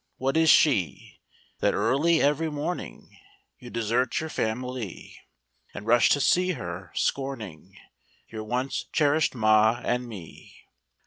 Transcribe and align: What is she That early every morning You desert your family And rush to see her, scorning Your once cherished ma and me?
What 0.17 0.35
is 0.35 0.49
she 0.49 1.21
That 1.59 1.75
early 1.75 2.23
every 2.23 2.49
morning 2.49 3.19
You 3.59 3.69
desert 3.69 4.19
your 4.19 4.31
family 4.31 5.19
And 5.75 5.85
rush 5.85 6.09
to 6.09 6.19
see 6.19 6.53
her, 6.53 6.89
scorning 6.95 7.77
Your 8.27 8.43
once 8.43 8.85
cherished 8.91 9.35
ma 9.35 9.79
and 9.85 10.07
me? 10.07 10.63